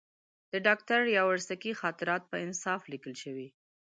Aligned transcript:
د 0.51 0.53
ډاکټر 0.67 1.01
یاورسکي 1.17 1.71
خاطرات 1.81 2.23
په 2.31 2.37
انصاف 2.45 2.81
لیکل 2.91 3.13
شوي. 3.23 3.47